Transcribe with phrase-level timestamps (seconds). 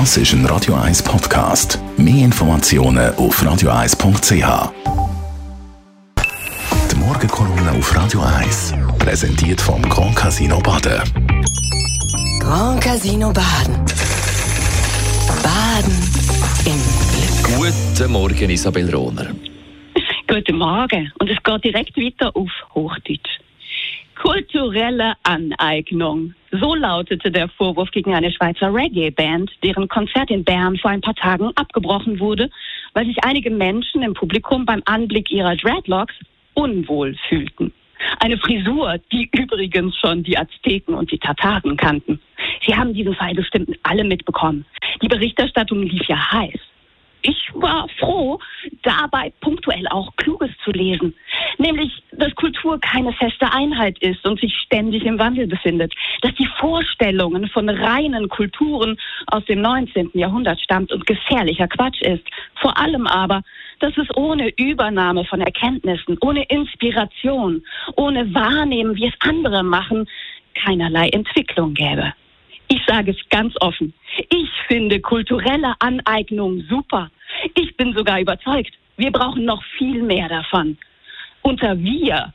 [0.00, 1.78] Das ist ein Radio 1 Podcast.
[1.96, 4.72] Mehr Informationen auf radio1.ch.
[6.90, 11.00] Die Morgenkolumne auf Radio 1 präsentiert vom Grand Casino Baden.
[12.40, 13.76] Grand Casino Baden.
[15.44, 15.96] Baden
[16.66, 16.80] im
[17.12, 17.72] Glück.
[17.96, 19.28] Guten Morgen, Isabel Rohner.
[20.26, 21.12] Guten Morgen.
[21.20, 23.43] Und es geht direkt weiter auf Hochdeutsch.
[24.14, 26.34] Kulturelle Aneignung.
[26.52, 31.14] So lautete der Vorwurf gegen eine Schweizer Reggae-Band, deren Konzert in Bern vor ein paar
[31.14, 32.48] Tagen abgebrochen wurde,
[32.92, 36.14] weil sich einige Menschen im Publikum beim Anblick ihrer Dreadlocks
[36.54, 37.72] unwohl fühlten.
[38.20, 42.20] Eine Frisur, die übrigens schon die Azteken und die Tataren kannten.
[42.66, 44.64] Sie haben diesen Fall bestimmt alle mitbekommen.
[45.02, 46.60] Die Berichterstattung lief ja heiß.
[47.26, 48.38] Ich war froh,
[48.82, 51.14] dabei punktuell auch Kluges zu lesen.
[51.64, 55.94] Nämlich, dass Kultur keine feste Einheit ist und sich ständig im Wandel befindet.
[56.20, 60.10] Dass die Vorstellungen von reinen Kulturen aus dem 19.
[60.12, 62.22] Jahrhundert stammt und gefährlicher Quatsch ist.
[62.60, 63.42] Vor allem aber,
[63.80, 67.64] dass es ohne Übernahme von Erkenntnissen, ohne Inspiration,
[67.96, 70.06] ohne Wahrnehmen, wie es andere machen,
[70.54, 72.12] keinerlei Entwicklung gäbe.
[72.68, 73.94] Ich sage es ganz offen.
[74.28, 77.10] Ich finde kulturelle Aneignung super.
[77.54, 80.76] Ich bin sogar überzeugt, wir brauchen noch viel mehr davon.
[81.46, 82.32] Unter wir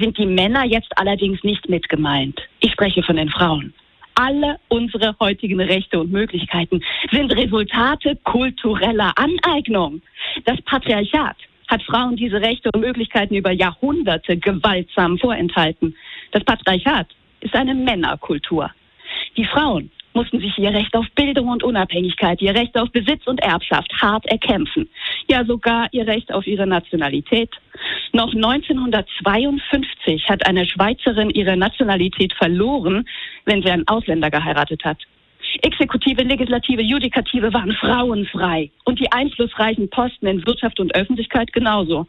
[0.00, 2.40] sind die Männer jetzt allerdings nicht mit gemeint.
[2.60, 3.72] Ich spreche von den Frauen.
[4.16, 10.02] Alle unsere heutigen Rechte und Möglichkeiten sind Resultate kultureller Aneignung.
[10.44, 11.36] Das Patriarchat
[11.68, 15.94] hat Frauen diese Rechte und Möglichkeiten über Jahrhunderte gewaltsam vorenthalten.
[16.32, 17.06] Das Patriarchat
[17.40, 18.72] ist eine Männerkultur.
[19.36, 23.40] Die Frauen mussten sich ihr Recht auf Bildung und Unabhängigkeit, ihr Recht auf Besitz und
[23.40, 24.88] Erbschaft hart erkämpfen.
[25.30, 27.50] Ja, sogar ihr Recht auf ihre Nationalität.
[28.12, 33.06] Noch 1952 hat eine Schweizerin ihre Nationalität verloren,
[33.44, 34.98] wenn sie einen Ausländer geheiratet hat.
[35.62, 42.08] Exekutive, Legislative, Judikative waren frauenfrei und die einflussreichen Posten in Wirtschaft und Öffentlichkeit genauso.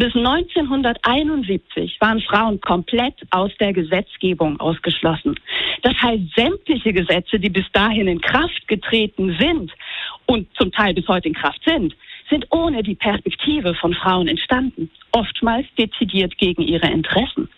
[0.00, 5.38] Bis 1971 waren Frauen komplett aus der Gesetzgebung ausgeschlossen.
[5.82, 9.70] Das heißt, sämtliche Gesetze, die bis dahin in Kraft getreten sind
[10.24, 11.94] und zum Teil bis heute in Kraft sind,
[12.30, 17.50] sind ohne die Perspektive von Frauen entstanden, oftmals dezidiert gegen ihre Interessen.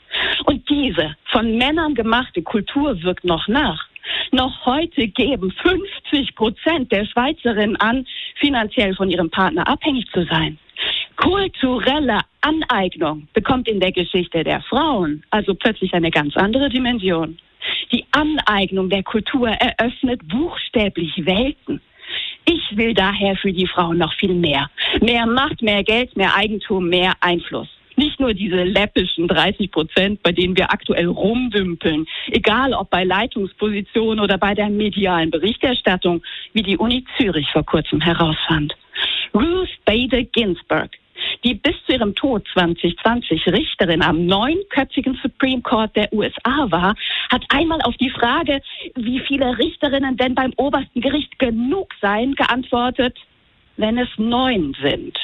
[0.47, 3.87] Und diese von Männern gemachte Kultur wirkt noch nach.
[4.33, 8.05] Noch heute geben 50 Prozent der Schweizerinnen an,
[8.41, 10.59] finanziell von ihrem Partner abhängig zu sein.
[11.23, 17.39] Kulturelle Aneignung bekommt in der Geschichte der Frauen also plötzlich eine ganz andere Dimension.
[17.93, 21.81] Die Aneignung der Kultur eröffnet buchstäblich Welten.
[22.45, 24.69] Ich will daher für die Frauen noch viel mehr.
[25.01, 27.69] Mehr Macht, mehr Geld, mehr Eigentum, mehr Einfluss.
[27.95, 34.19] Nicht nur diese läppischen 30 Prozent, bei denen wir aktuell rumwimpeln, egal ob bei Leitungspositionen
[34.19, 36.21] oder bei der medialen Berichterstattung,
[36.53, 38.75] wie die Uni Zürich vor kurzem herausfand.
[39.35, 40.91] Ruth Bader Ginsburg
[41.45, 46.95] die bis zu ihrem Tod 2020 Richterin am neunköpfigen Supreme Court der USA war,
[47.31, 48.61] hat einmal auf die Frage,
[48.95, 53.19] wie viele Richterinnen denn beim obersten Gericht genug seien, geantwortet,
[53.77, 55.19] wenn es neun sind.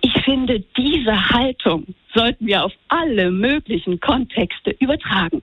[0.00, 5.42] Ich finde, diese Haltung sollten wir auf alle möglichen Kontexte übertragen.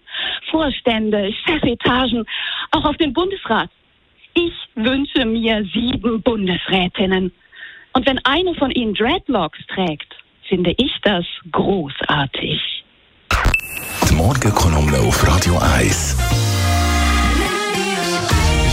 [0.50, 2.26] Vorstände, Chefetagen,
[2.72, 3.70] auch auf den Bundesrat.
[4.34, 7.32] Ich wünsche mir sieben Bundesrätinnen.
[7.94, 10.16] Und wenn eine von ihnen Dreadlocks trägt,
[10.48, 12.60] finde ich das großartig.
[14.10, 16.18] Die Morgenkolumne auf Radio 1.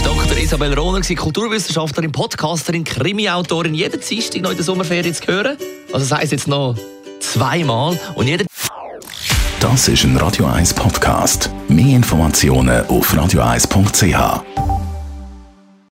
[0.04, 0.36] Dr.
[0.38, 5.56] Isabel Rohner, Kulturwissenschaftlerin, Podcasterin, Krimi-Autorin, jeden Dienstag noch in der Sommerferien zu hören.
[5.92, 6.76] Also das heisst jetzt noch
[7.20, 8.44] zweimal und jeder
[9.60, 11.50] Das ist ein Radio 1 Podcast.
[11.68, 14.77] Mehr Informationen auf radio1.ch.